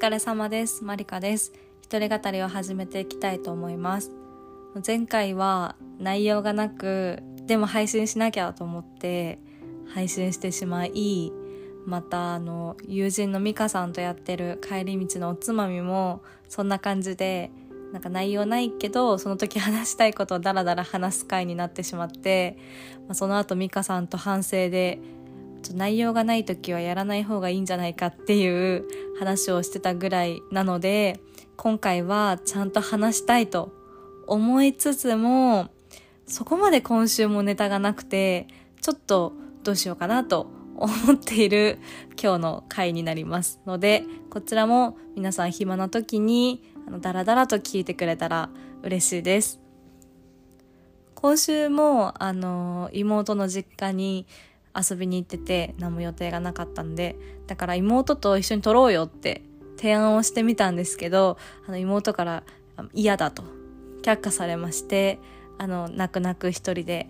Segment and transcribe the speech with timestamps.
[0.00, 0.84] 疲れ様です。
[0.84, 1.52] マリカです。
[1.82, 4.12] 一人語りを始めていきたいと思います。
[4.86, 7.18] 前回は内容がなく
[7.48, 9.40] でも配信しなきゃと思って
[9.92, 11.32] 配信してしまい
[11.84, 17.50] またあの友人の美香さんとやってる帰り道のおつまみもそんな感じで
[17.92, 22.56] なんか内容ないけどその時話したいことをダラダラ話す回になってしまって、
[23.08, 25.00] ま、その後美香さんと反省で
[25.74, 28.84] 内容がない時はやらない方がいいんじゃないかっていう
[29.18, 31.20] 話をしてたぐらいなので
[31.56, 33.72] 今回はちゃんと話したいと
[34.26, 35.68] 思いつつも
[36.26, 38.46] そこまで今週もネタがなくて
[38.80, 39.32] ちょっと
[39.64, 41.78] どうしようかなと思っている
[42.20, 48.50] 今日の回になりますのでこちらも皆さん暇な時にあのダラダラと聞いてくれたら
[48.82, 49.60] 嬉しいです。
[51.20, 54.24] 今週もあの妹の実家に
[54.78, 59.42] 遊びに行ってて何も予定がなかったんでだから妹と一緒に撮ろうよって
[59.76, 62.42] 提案をしてみたんですけどあの妹から
[62.92, 63.42] 嫌だと
[64.02, 65.18] 却下されまして
[65.58, 67.08] あの泣く泣く一人で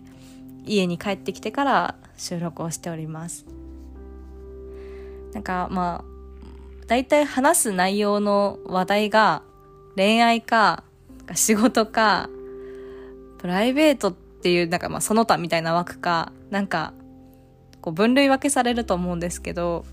[0.65, 3.47] 家に帰ってきてから収録をしております。
[5.33, 9.43] なんかまあ大体話す内容の話題が
[9.97, 10.85] 恋愛か
[11.35, 12.31] 仕事か
[13.39, 16.93] プライベートっていうなんかまあその他みたいな枠かなんか
[17.89, 19.87] こう分類分けされると思うんですけど、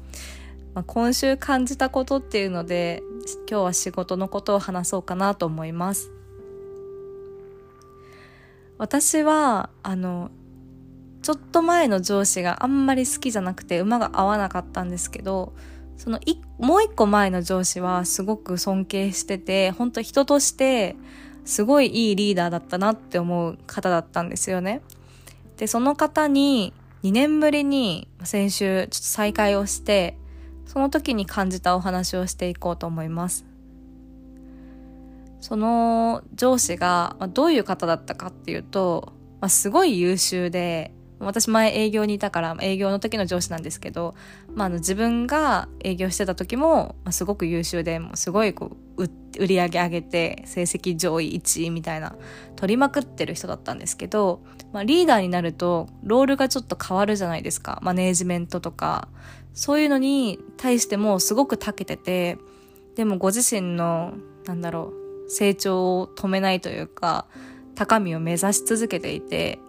[0.73, 3.01] まあ、今週感じたことっていうので
[3.49, 6.11] 今日は仕事のことを話そうかなと思います
[8.77, 10.29] 私はあの
[11.21, 15.53] ちょっと前の上司があんまり好きじゃなくて馬が合わなかったんですけど
[15.95, 20.97] そのいもう一個前の上司はすごく尊敬してて本当人として
[21.45, 24.81] すごいいいリーダーだったなって思う方だったんですよね。
[25.55, 26.73] でその方に
[27.05, 30.17] 2年ぶりに先週ちょっと再会をして
[30.65, 33.45] その時に感じたお話をしていこうと思います。
[35.39, 40.94] その上司がどういう方だったかっていうと、まあ、すごい優秀で
[41.25, 44.15] 私前営業にいたから営業の時の上司なんですけど、
[44.53, 49.03] まあ、あの自分が営業してた時も、すごく優秀でもうすごいこう
[49.37, 52.15] 売り上げ上げて成績上位1位みたいな
[52.55, 54.41] 取りまくってる人だったんですけど、
[54.71, 57.79] まあ、リーダーになるとロールがちょっと変わるじゃないですか。
[57.81, 59.07] マネージメントとか。
[59.55, 62.37] そういうのに対してもすごく長けてて
[62.95, 64.13] でもご自身の
[64.45, 64.93] なんだろ
[65.27, 67.25] う成長を止めないというか
[67.73, 69.59] 高みを目指し続けていて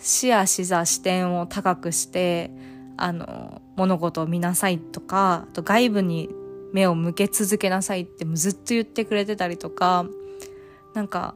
[0.00, 2.50] 視野視座視点を高くして
[2.96, 6.28] あの物事を見なさいとかあと外部に
[6.72, 10.06] 目を向け続けなさいってずっと言ってくれてたりとか
[10.94, 11.34] なんか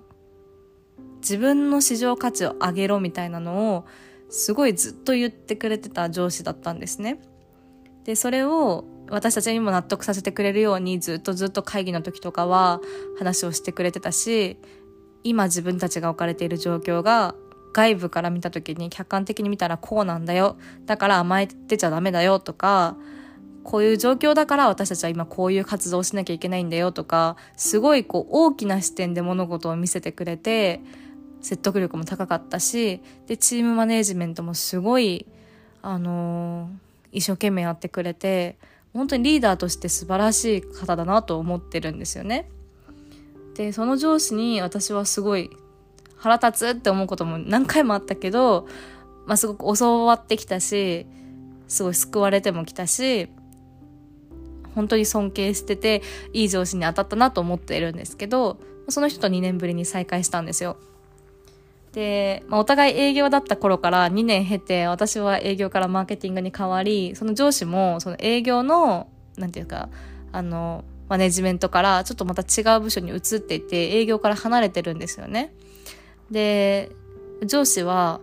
[1.20, 3.84] 自分の市場価値を上げろみたいなのを
[4.28, 7.20] すごいずっと言ってくれてた上司だったんですね。
[8.04, 12.80] でそれを私たちにも納得させてくれるようにずっとずっと会議の時とかは
[13.18, 14.58] 話をしてくれてたし
[15.22, 17.34] 今自分たちが置かれている状況が
[17.74, 22.96] 外部から見た時に客観的に見たらこうなんだよだから甘えてちゃダメだよとか
[23.64, 30.80] こういう状況だから私たちは今こういう活動をしなきゃいけないんだよとかすごいこう大きな視点で物事を見せてくれて
[31.40, 35.26] 説得力も高かったしでチームマネージメントもすごい
[35.82, 38.56] あのー、一生懸命やってくれて
[38.92, 42.48] 本当にリーダーとして素晴らしい方だなと思ってるんですよね。
[43.54, 45.50] でその上司に私はすごい
[46.16, 48.66] 腹立つって思うことも何回もあったけど、
[49.26, 51.06] まあ、すごく教わってきたし
[51.68, 53.28] すごい救われてもきたし
[54.74, 58.58] 本当に尊敬してていい上司に当たったなと思っているんですけど
[58.88, 60.76] その人と2年ぶりに再会したんですよ。
[61.92, 69.88] で、まあ、お互い営業だった頃から2年経て私は営業からマーケティングに変わりその上司もその営業のなんていうか
[70.32, 75.54] あのマネジメントからちょっとまた違う部署に移っていて営業から離れてるんですよね。
[76.30, 76.90] で
[77.46, 78.20] 上司は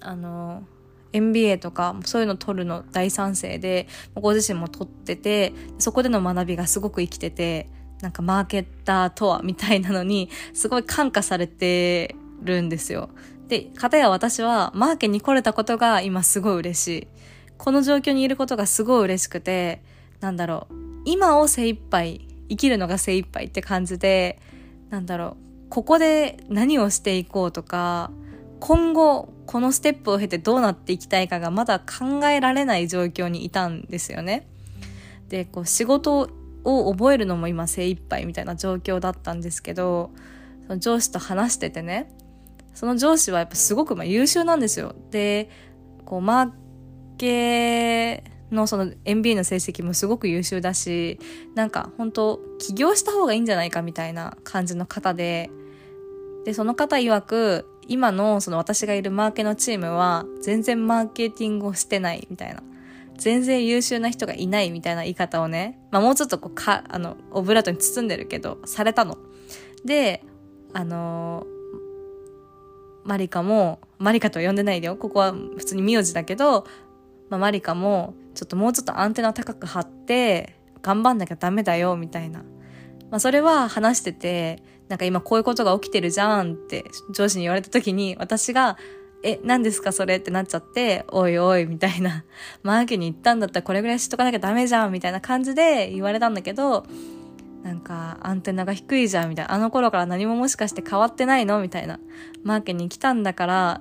[0.00, 0.64] あの
[1.12, 7.68] MBA とかそういうの取るの大賛成でご自身も取っててそこでの学びがすごく生きてて
[8.02, 13.10] なんかマーケッターとはみたいなのにすごい感化されてるんですよ。
[13.48, 17.08] で、かたや私はマーケに来れたことが今すごい嬉しい。
[17.58, 19.82] この状況にいることがすごい嬉しくて、
[20.20, 20.74] なんだろう、
[21.04, 24.40] 今を精一杯、生きるのが精一杯って感じで、
[24.90, 28.10] なんだろう、ここで何をしていこうとか、
[28.60, 34.46] 今後このステップを経てどうなっていきたいかがまだ考えられない状況にいたんですよね。
[35.30, 36.28] で、こう仕事
[36.62, 40.10] を覚えるのも今精一杯みたいな状況だったんですけど、
[40.66, 42.10] その上司と話しててね、
[42.74, 44.94] その上司はやっぱすごくま優秀なんですよ。
[45.10, 45.48] で、
[46.04, 46.50] こうマー
[47.16, 51.18] ケのその MBA の成績もすごく優秀だし
[51.54, 55.50] なんか本当起業した方がいいんじゃないかみたいな感じの方で
[56.44, 62.62] でその方曰く今のその私がいるマーケのチームは全然マーケティングをしてないみたいな
[63.18, 69.16] 全然優秀な人がいないみたいな言い方をね、まあ、もうちょっとこうかあのオブラートに包んでるけどされたの。
[69.84, 70.24] で
[70.72, 76.66] あのー、マリカもマリカと呼んでないでよここは普通に名字だけど、
[77.28, 82.42] まあ、マリカもちょっともうちょっとアンテナ高く張って頑張んなきゃダメだよみたいな。
[83.10, 84.62] まあ、それは話してて
[84.92, 88.76] なんか今こういうことが起きてるじゃんって上司に言われた時に私が
[89.22, 89.92] え、何ですか？
[89.92, 92.24] それってなっちゃって、おいおい、みたいな。
[92.62, 96.84] マーケに行ったんだったらこれぐらいしとかなきゃダメじゃん、みたいな感じで言われたんだけど、
[97.62, 99.54] なんか、アンテナが低いじゃん、みたいな。
[99.54, 102.00] あの頃から何ももしかして変わってないのみたいな。
[102.42, 103.80] マーケに来たんだから、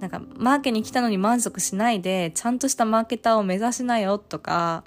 [0.00, 4.82] なんか、マーケに来たのに満足しないで、ちゃんとしたマーケターを目指しなよ、とか、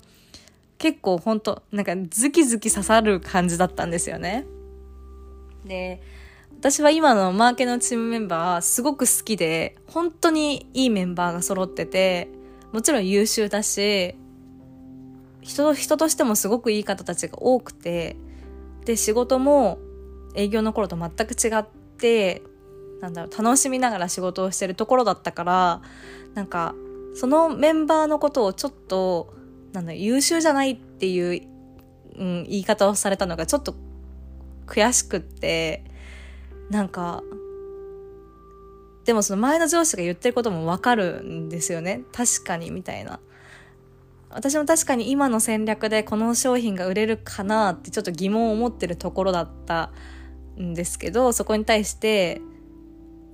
[0.78, 4.46] 結構ほんと、なんか、ズキズキ刺さる感じだったんですよね。
[5.66, 6.02] で、
[6.60, 12.30] 私は今のマーケのチームメンバーすごく好きで、本当にいいメンバーが揃ってて、
[12.72, 14.16] もちろん優秀だし、
[15.42, 18.18] 人、人としてもすごくいい方たちが多くて、
[18.86, 19.80] で、仕事も
[20.36, 21.66] 営業の頃と全く違っ
[21.98, 22.42] て、
[23.02, 25.82] なんだろう、楽しみながら仕事をしてるところだったから、
[26.34, 26.76] なんか、
[27.16, 29.34] そのメンバーのことをちょっと、
[29.74, 31.48] なんだ優秀じゃないっていう、
[32.18, 33.76] うん、言い方をされたのがちょっと
[34.70, 35.84] 悔しくって、
[36.70, 37.24] なんか
[39.06, 42.04] でもその前の上司が言ってることもわかるんですよね。
[42.14, 43.20] 確かにみたいな。
[44.30, 49.92] 私も確かに今の戦略でこの商品が売れるかなってちょっと疑問を持ってるところだった
[50.62, 52.40] んですけどそこに対して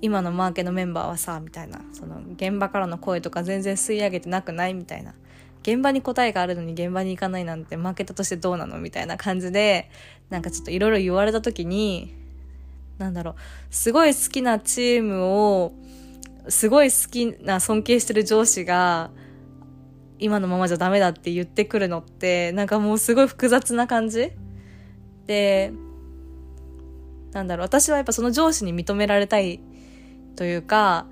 [0.01, 1.81] 今のマーケのメンバーはさみたいな。
[1.91, 4.73] その現場からの声とか全然吸い上げてなくない？
[4.73, 5.13] みたいな。
[5.65, 9.89] 現場に答えがあるのに現場に行かないなんてマーケットとしてどうなのみたいな感じで
[10.29, 12.13] なんかちょっといろいろ言われた時に
[12.97, 13.35] なんだろう、
[13.69, 15.73] すごい好きなチームを、
[16.47, 19.11] すごい好きな尊敬してる上司が、
[20.17, 24.31] 今のままじゃダメだって言ってくるのって、なんかもうすごい複雑な感じ。
[25.27, 25.73] で、
[27.33, 29.59] なんだろう、私はやっぱその上司に認められたい
[30.37, 31.07] というか、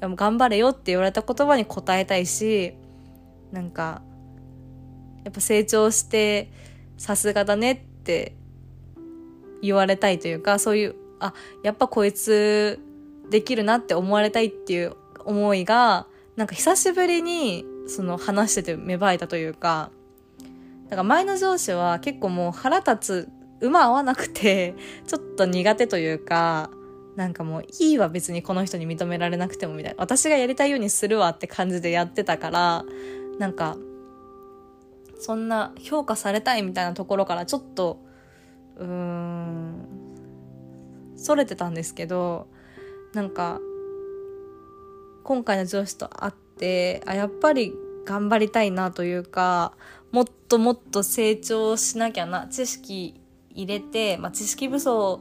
[0.00, 2.74] 頑張れよって言われた言葉に答えたいし、
[3.52, 4.02] なんか、
[5.24, 6.50] やっぱ成長して
[6.96, 8.34] さすがだねって
[9.62, 12.80] 言われたいというか、そういうあ、やっぱこいつ
[13.30, 16.06] できるなって思われたいっていう思いが、
[16.36, 19.90] なんか久しぶりにその話してて芽生えたというか、
[20.88, 23.28] だか前の上司は結構もう腹立つ、
[23.60, 24.74] 馬合わなくて、
[25.06, 26.70] ちょっと苦手というか、
[27.16, 30.02] なんかもういいわ別にこの人に認められなくてもみたいな。
[30.02, 32.84] 私がやりたいようにするわって感じでやってたから、
[33.38, 33.76] なんか、
[35.18, 38.00] そんな評価されたいみたいなところからちょっと、
[38.76, 40.02] うーん、
[41.22, 42.48] それてたんですけど
[43.14, 43.60] なんか
[45.22, 47.72] 今回の上司と会ってあやっぱり
[48.04, 49.72] 頑張りたいなというか
[50.10, 53.20] もっともっと成長しなきゃな知識
[53.50, 55.20] 入れて、まあ、知識武装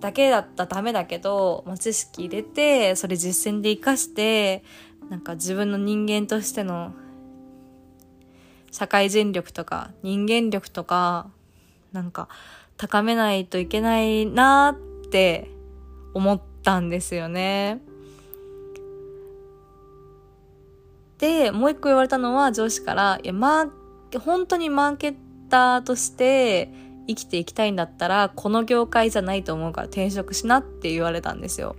[0.00, 4.64] だけだったらダメだけど、まあ、知識入れてそれ実践で生かして
[5.10, 6.94] なんか自分の人間としての
[8.70, 11.28] 社会人力とか人間力とか
[11.92, 12.28] なんか
[12.76, 14.76] 高めないといけないな
[15.06, 15.50] って
[16.14, 17.80] 思ったんですよね。
[21.18, 25.14] で、もう一個言われたのは上司から、いや、まあ、本当にマーケッ
[25.50, 26.72] ターとして
[27.06, 31.76] 生きていきたいんだったら、この業界じゃないと思うから転職しなって言われたんですよ。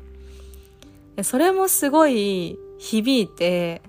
[1.23, 3.83] それもすごい響いて、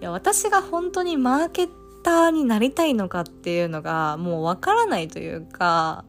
[0.00, 1.68] いや、私が本当にマーケッ
[2.04, 6.04] ターになりたいのかっていうのがもうわからないというか、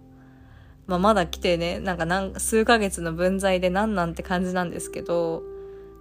[0.86, 5.42] まあ、まだ来てね、なんか何数ヶ月の分際で何なんて感じなんですけど、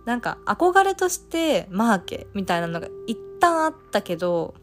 [0.05, 4.55] なんか憧れとしてマーケみたいなのが一旦あったけど、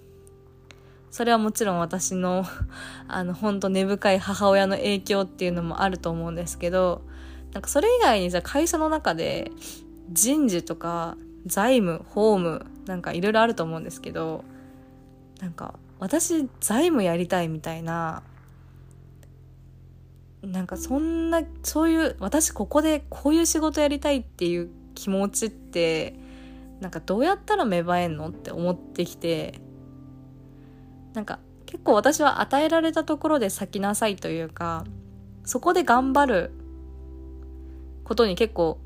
[1.10, 2.46] それはもちろん私の
[3.10, 7.02] あの、ほんと根深い母親の影響っていうのもあると思うんですけど、
[7.54, 9.52] なんかそれ以外にじゃ会社の中で
[10.12, 14.44] 人事とか財務、法務、なんかいろいろあると思うんですけど、
[15.40, 18.24] なんか私財務やりたいみたいな
[20.42, 26.16] なんかそんなそういう私ここでこういう仕事やりたいっていう気持ちって
[26.80, 29.60] なんかどうやったら芽生えんのって思ってきて
[31.14, 34.86] なんか結構私は与えられたところで咲きなさいというか
[35.44, 36.52] そこで頑張る
[38.04, 38.80] ことに結構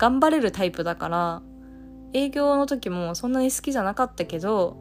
[0.00, 1.42] 頑張れるタイプだから
[2.14, 4.78] 営業の時もそんなに好きじゃなかったけど、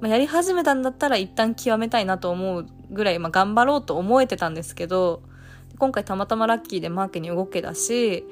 [0.00, 5.22] まあ、やり始めたんだったら一旦極めたいなと思うぐらい、まあ、頑張ろうと思えてたんですけど、
[5.78, 8.24] 今回たまたまラッキーでマーケに動けだし、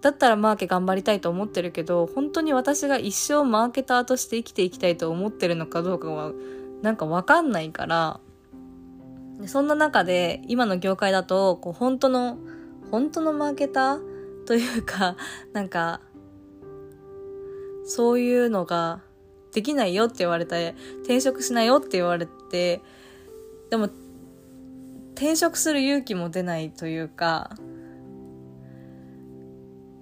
[0.00, 6.32] だったらマーケ頑張りたいと思ってるけど、本当に私が一生マーケターとして生きていきたいと思ってるのかどうかは、
[6.82, 8.20] なんかわかんないから、
[9.46, 12.38] そんな中で、今の業界だと、こう、本当の、
[12.90, 14.17] 本当のマーケター
[14.48, 15.14] というか、
[15.52, 16.00] なんか、
[17.84, 19.02] そういうのが
[19.52, 22.80] できないよって言われて、転職しないよって言われて、
[23.68, 23.90] でも、
[25.14, 27.50] 転職する勇気も出ないというか、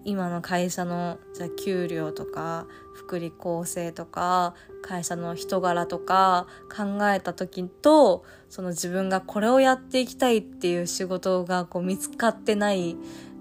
[0.04, 12.96] 今の会社のじゃ給料とか福利厚生とか会社の人柄とか考えた時とその自分がこれをやっていきたいっていう仕事がこう見つかってない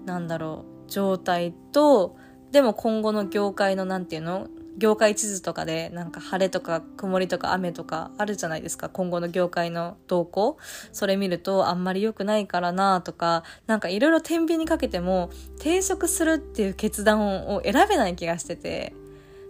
[0.06, 2.16] なんだろう状態と
[2.52, 4.48] でも今後の業界の何て言うの？
[4.78, 8.90] 業界地図とかでなんか晴れとか曇りとか雨とかあるじゃないですか。
[8.90, 10.58] 今後の業界の動向。
[10.92, 18.94] それ見るとあんまり良くないからなとかなんかいろいろ天秤にかけても転職するっていう決断を選べない気がしてて。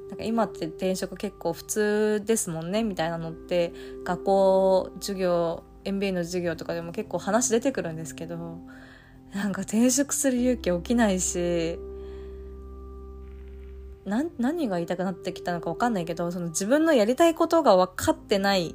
[0.08, 3.72] なんか今って転職結構普通ですもんねみたいなのって
[4.04, 8.60] 学校授業 MBA の授業とかでも結構話出てくるんですけど。
[9.34, 11.78] なんか転職する勇気起きないし
[14.04, 18.74] 何何が言いたくなってきたのか分かんないけどその自分のやりたいことが分かってない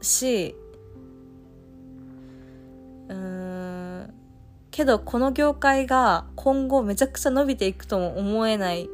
[0.00, 0.56] し
[3.08, 4.12] うん
[4.72, 8.88] けどこの業界が今後めちゃくちゃ伸びていくとも思えない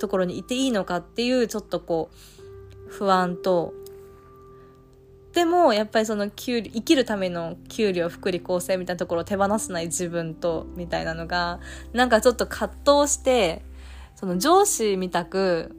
[0.00, 2.10] ところにいていいのかっていうちょっとこ
[2.88, 3.72] う不安と
[5.32, 11.60] でもやっぱりその給生きるための給料福利厚生みたいなところを手放せない自分とみたいなのが
[11.92, 13.62] なんかちょっと葛藤して
[14.16, 15.76] その上司みたく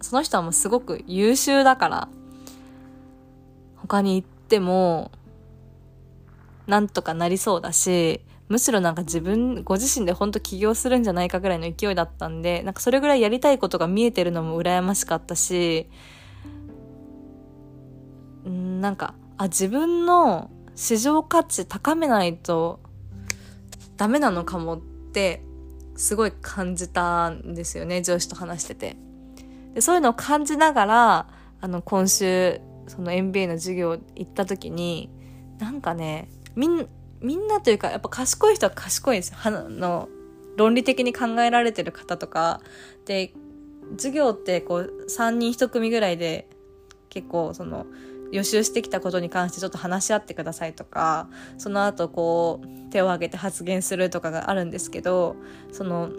[0.00, 2.08] その人はもうすごく優秀だから
[3.76, 5.10] 他に行っても
[6.66, 15.88] なんとかなりそうだしむしろなんか自分ご自身で本当起業するんじゃないかぐらいの勢いだったんでなんかそれぐらいやりたいことが見えてるのも羨ましかったし
[18.84, 22.80] なんか、あ、自分の市場価値高めないと
[23.96, 24.80] ダメなのかもっ
[25.14, 25.42] て
[25.96, 28.96] すごい感じたんですよね、上司と話してて。
[29.72, 31.28] でそういうのを感じながら、
[31.62, 35.08] あの、今週、その MBA の授業行った時に、
[35.58, 36.86] なんかね、みん、
[37.22, 39.36] みんなというか、やっぱ賢い人は賢いんですよ。
[39.38, 40.10] はの、
[40.58, 42.60] 論理的に考えられてる方とか。
[43.06, 43.32] で、
[43.92, 46.50] 授業ってこう、3人1組ぐらいで、
[47.08, 47.86] 結構その、
[48.34, 55.36] 予習してきたことに関してちょっと話し合ってくださいとかその後こう手を挙げて発言するとかがあるんですけど
[55.70, 56.10] その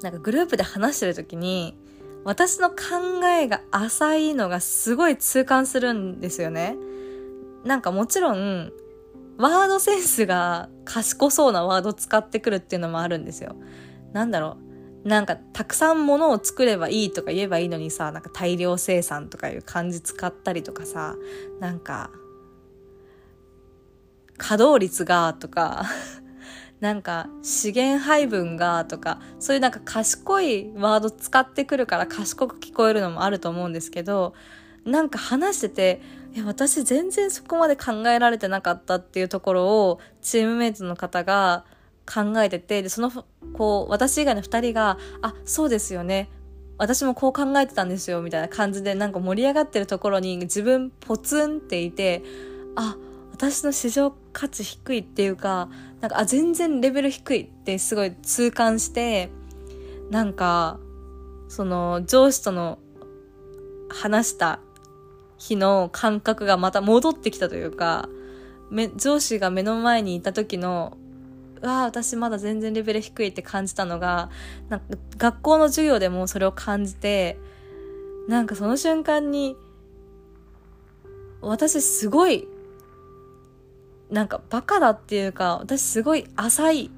[0.00, 1.76] なんかグループで話してる時に
[2.24, 2.76] 私の考
[3.26, 6.76] えが浅いのがすごい痛感するんですよね。
[7.64, 8.72] なんかもちろん
[9.36, 13.54] ワードセンスが賢そうなワード使ってくるっていうのもあるんですよ。
[14.12, 14.67] なんだろう。
[15.08, 21.16] なんかたくさんものを作ればいいとか言えばいいのにさなんか大量生産とかいう漢字使ったりとかさ
[21.60, 22.10] なんか
[24.36, 25.86] 稼働率がとか
[26.80, 34.34] なんか資源配分がとかそういうなんか賢いワード使ってくるから賢く聞こえるのもあると思うんですけど
[34.84, 36.02] なんか話してて
[36.34, 41.64] え私全然そこまで考えられてなかったっていうところをチームメイトの方が
[42.08, 43.10] 考えてて、で、その、
[43.52, 46.30] こう、私以外の二人が、あ、そうですよね。
[46.78, 52.22] 私もこう考えてたんですよ、みたいな感じで、なんか盛り上がってるところに自分ポツンっていて、
[52.76, 52.96] あ、
[53.32, 55.68] 私の市場価値低いっていうか、
[56.00, 59.30] なんか、あ、全然レベル低いってすごい痛感して、
[60.10, 60.78] なんか、
[61.48, 62.78] その、上司との
[63.88, 64.60] 話した
[65.38, 68.08] 日の感覚がまた戻ってきたというか、
[68.96, 70.96] 上司が目の前にいた時の
[71.62, 74.30] わあ私まだ全然レベル低いって感じたのが
[74.68, 74.86] なんか
[75.16, 77.38] 学校の授業でもそれを感じて
[78.28, 79.56] なんかその瞬間に
[81.40, 82.46] 私すごい
[84.10, 86.90] なんかバカだっていうか私すごい浅い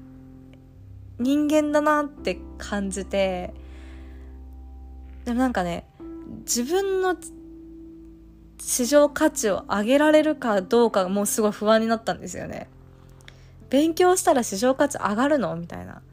[1.19, 3.53] 人間だなって感じて
[5.25, 5.85] でもなんかね
[6.39, 7.15] 自分の
[8.59, 12.69] 市場価値を上げられるかどうかもうすごい不安になったんですよね。
[13.71, 15.55] 勉強したら市場価値上がるの？
[15.55, 16.03] みたいな。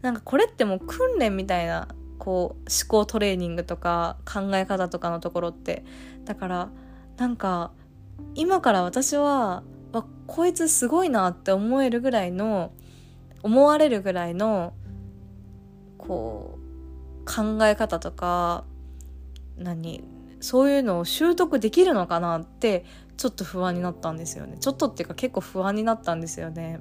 [0.00, 1.88] なんかこれってもう訓練みたいな、
[2.18, 5.84] こう、思考トレーニングとか考え方とかのところって。
[6.24, 6.70] だから、
[7.18, 7.72] なんか、
[8.34, 9.62] 今から私は、
[9.92, 12.72] わ、こいつすごいなって思えるぐらいの、
[13.42, 14.72] 思われるぐらいの、
[15.98, 16.60] こう、
[17.26, 18.64] 考え方とか
[19.56, 20.02] 何
[20.40, 22.84] そういうのを習得できるのかなって
[23.16, 26.80] ちょっと不安になったんですよねちょっとっていうか結構不安になったんですよね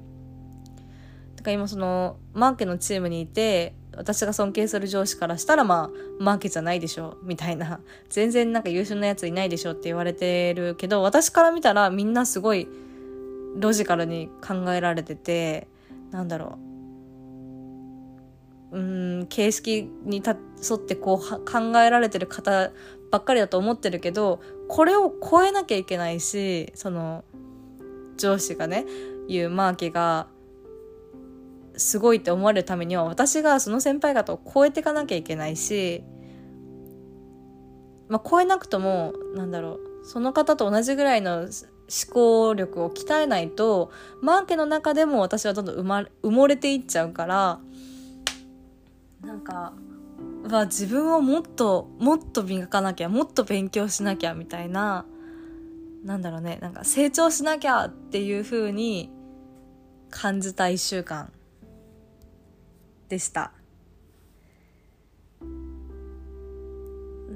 [1.39, 5.89] だから今そのマーケのチームにいて私が尊敬する上司からしたらまあ
[6.21, 7.79] マーケじゃないでしょみたいな。
[8.09, 12.67] 全然なんか優秀なやついないでしょって言われてるけど私から見たらみんなすごい
[13.55, 15.69] ロジカルに考えられてて
[16.11, 16.57] なんだろ
[18.73, 18.77] う。
[18.77, 20.33] うん形式に沿
[20.75, 22.69] ってこう考えられてる方
[23.11, 27.23] ばっかりだと思ってるけどこれを超えなきゃいけないしその
[28.17, 28.85] 上司がね
[29.29, 30.27] 言うマーケが
[31.79, 36.03] すごいって思われるためには私がその先輩方を超えていかなきゃいけないし、
[38.07, 47.59] まあ、超えなくともなんだろうその方と同じぐらいの思考力を鍛えないとマーケの中でも私はどんどん埋,、ま、埋もれていっちゃうから
[49.21, 49.73] なんか
[50.47, 55.05] は自分をもっともっと磨かなきゃもっと勉強しなきゃみたいな
[56.03, 59.11] なんだろうねなんか成長しなきゃっていう風に
[60.09, 61.31] 感じた1週間。
[63.09, 63.51] でした。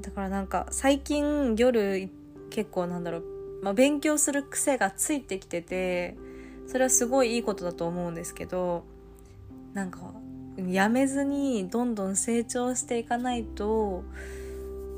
[0.04, 2.10] だからなんか最近夜
[2.50, 3.24] 結構なんだろう、
[3.62, 6.14] まあ、勉強する癖がついてきてて
[6.66, 8.84] それはすごいいいことだと思うんですけど
[9.72, 10.12] なんか
[10.68, 14.04] やめずにどんどん成長していかないと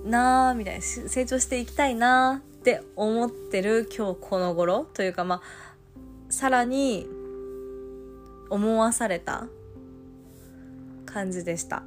[0.04, 5.42] なあみたいな成長していきたいなって思ってる今日この頃というかまあ
[6.28, 7.06] さらに
[8.50, 9.46] 思わされた
[11.16, 11.82] 感じでした。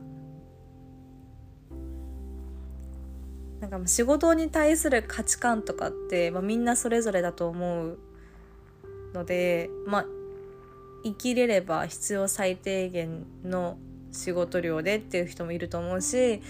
[3.61, 7.99] なんか仕事に対する価値観とかって、まあ、みんなそれぞれだと思う
[9.13, 10.05] のでまあ
[11.03, 13.77] 生きれれば必要最低限の
[14.11, 16.41] 仕事量でっていう人もいると思うし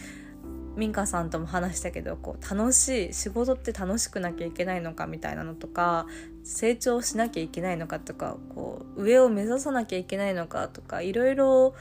[0.76, 6.06] 民家さんとも話したけどこう楽しい仕事って楽しくなきゃいけないのかみたいなのとか
[6.44, 11.74] 成長しなきゃいけないのかとかこう上を目指さなきゃいけないのかとかいろいろ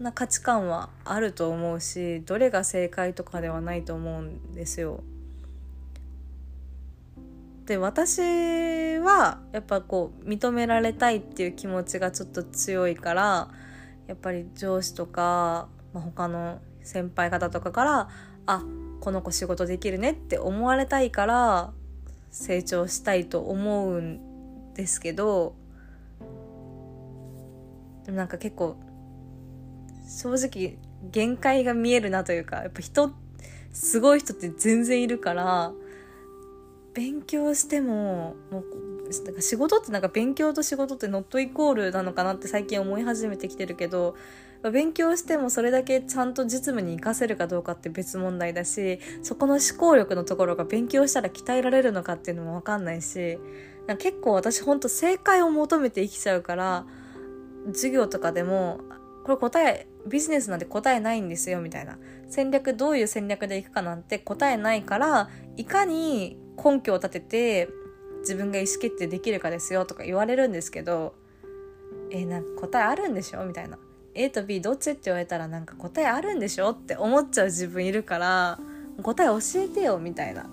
[0.00, 5.02] な価値観はあると思うしどれが正解とかではないと思うんですよ。
[7.66, 8.20] で私
[8.98, 13.48] はやっぱこう認められたいっていう気持ちがちょっと強いから
[14.06, 18.08] やっぱり上司とか、まあ、他の先輩方とかから
[18.46, 18.62] あ
[19.00, 21.72] この子仕事できるねって思われたいから
[22.30, 25.56] 成長したいと思うんですけど
[28.04, 28.76] でもなんか結構
[30.06, 30.78] 正直
[31.10, 33.12] 限界が見えるなというかやっぱ人
[33.72, 35.72] すごい人って全然いるから
[36.94, 44.16] 勉強してももうか仕事ってなんか勉強と仕事ってノットイコールなのかなって最近思い始めてきてるけど
[44.72, 53.38] 勉強してもそれだけちゃんと実務に活かせるかどうかって別問題だしそこの思考力のところが勉強したら鍛えられるのかっていうのも分かんないし
[53.98, 56.84] 結構私ほんと正解を求めて生きちゃうから
[57.68, 58.80] 授業とかでも
[59.26, 61.98] これ答えビジネスなんて答えないんですよみたいな。
[62.28, 67.68] 戦略どういう戦略でいくかなんて答えないからいかに根拠を立てて
[68.20, 71.16] 自分が意思決定できるかですよとか言われるんですけど
[72.12, 73.78] えー、なんか答えあるんでしょみたいな。
[74.14, 78.60] A と B どっちって言われたらなんか答えあるんでしょって思っちゃう自分いるから
[79.02, 80.48] 答え教えてよみたいな。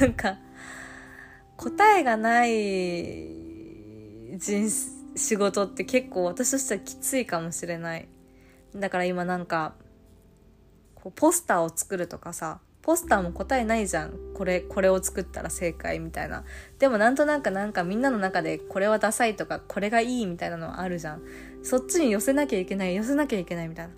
[0.00, 0.38] なんか
[1.58, 2.48] 答えがない
[4.38, 8.08] 人生仕事って結構私としてはきついかもしれない。
[8.74, 9.74] だから今なんか
[10.94, 14.12] こうポスターを作るとかさポスターも答えないじゃん。
[14.34, 16.44] これこれを作ったら正解みたいな。
[16.80, 21.22] でもなんとなくなんかみんなの中でこれはダサいとかこれがいいみたいなのはあるじゃん。
[21.62, 23.94] そっちに寄せなきゃいけない寄せなきゃいけないみたいな。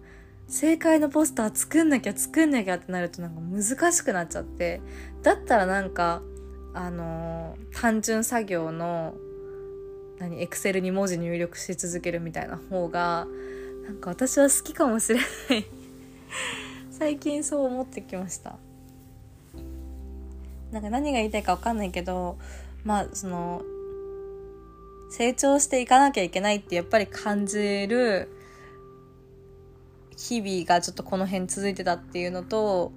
[0.48, 4.82] 正解のポスター作んなきゃ作んなきゃってなるとなんか難しくなっちゃって。
[5.22, 6.20] だったらなんか
[6.74, 9.14] あのー、単純作業の
[10.18, 13.26] 何エクセルに文字入力し続けるみたいな方が
[13.84, 15.24] なんか私は好きかもしれな
[15.56, 15.64] い。
[16.90, 18.56] 最近そう思ってきました。
[20.70, 22.36] なんか何が言いたいか分かんないけど
[22.84, 23.62] まあその
[25.10, 28.28] 成長していかなきゃいけないってやっぱり感じる
[30.16, 32.92] 日々がちょっとこの辺続いてたっていうのと、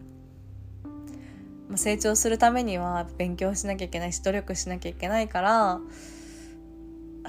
[1.67, 5.80] まあ、成長するためには勉強しなきゃいけないし努力しなきゃいけないから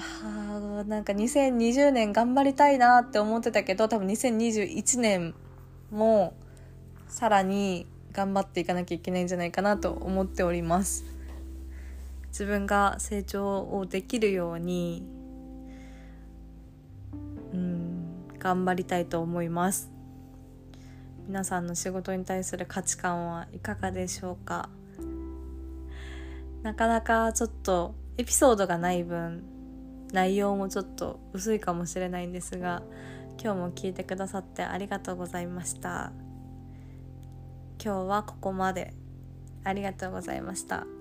[0.00, 5.34] あなんか2020年頑張りたいなって思ってたけど多分2021年
[5.90, 6.34] も
[7.08, 11.04] さらに頑張っていかなきゃいけないんじゃないかなと思っております。
[12.28, 15.02] 自分が成長をできるように
[17.52, 19.90] うん頑張りたいと思います。
[21.26, 24.68] 皆さんの仕事に対する価値観はいかがでしょうか？
[26.62, 29.42] なかなかちょっとエピソードがない分
[30.12, 32.82] 内容もちょっと薄いかもしれないんですが
[33.42, 36.12] 今日も聞いてくださってありがとうございました
[37.82, 38.94] 今日はここまで
[39.64, 40.97] ありがとうございました。